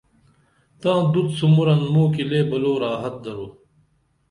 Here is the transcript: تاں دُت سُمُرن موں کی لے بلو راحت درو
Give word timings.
تاں 0.81 0.99
دُت 1.11 1.27
سُمُرن 1.37 1.81
موں 1.93 2.07
کی 2.13 2.23
لے 2.29 2.39
بلو 2.49 2.73
راحت 2.83 3.15
درو 3.23 3.47